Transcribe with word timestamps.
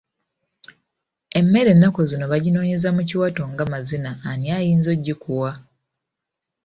Emmere 1.39 1.69
enakuzino 1.75 2.23
bajinonyeza 2.31 2.89
mu 2.95 3.01
kiwato 3.09 3.41
ng'amazina 3.51 4.11
ani 4.29 4.47
ayinza 4.57 4.89
okugikuwa? 4.93 5.51